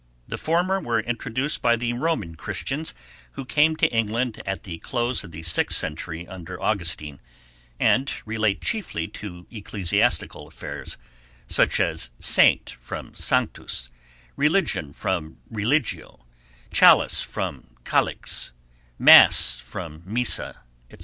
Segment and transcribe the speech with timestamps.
[0.27, 2.95] The former were introduced by the Roman Christians,
[3.33, 7.19] who came to England at the close of the sixth century under Augustine,
[7.79, 10.97] and relate chiefly to ecclesiastical affairs,
[11.45, 13.91] such as saint from sanctus,
[14.35, 16.25] religion from religio,
[16.71, 18.53] chalice from calix,
[18.97, 20.99] mass from missa, etc.